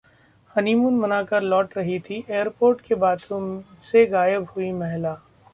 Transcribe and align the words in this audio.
honeymoon 0.55 0.97
मनाकर 0.99 1.41
लौट 1.41 1.77
रही 1.77 1.99
थी, 1.99 2.23
एयरपोर्ट 2.29 2.81
के 2.81 2.95
बाथरूम 2.95 3.59
से 3.83 4.05
गायब 4.07 4.47
हुई 4.55 4.71
महिला 4.73 5.15